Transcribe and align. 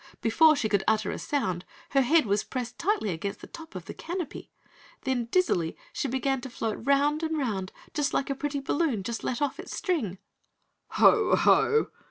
Before 0.19 0.55
she 0.55 0.67
could 0.67 0.83
utter 0.87 1.11
a 1.11 1.19
sound, 1.19 1.63
her 1.91 2.01
head 2.01 2.25
was 2.25 2.43
pressed 2.43 2.79
tightly 2.79 3.11
against 3.11 3.39
the 3.41 3.45
top 3.45 3.75
of 3.75 3.85
the 3.85 3.93
canopy. 3.93 4.49
Then, 5.03 5.25
dizzily, 5.25 5.77
she 5.93 6.07
began 6.07 6.41
to 6.41 6.49
float 6.49 6.79
'round 6.83 7.21
and 7.21 7.37
'round 7.37 7.71
like 8.11 8.31
a 8.31 8.33
pretty 8.33 8.59
balloon 8.61 9.03
just 9.03 9.23
let 9.23 9.43
off 9.43 9.59
its 9.59 9.75
string. 9.77 10.17
"Ho, 10.97 11.35
Ho!" 11.35 11.91